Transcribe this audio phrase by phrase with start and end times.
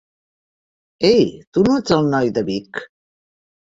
[1.11, 2.85] Ei, tu no ets el noi de Vic?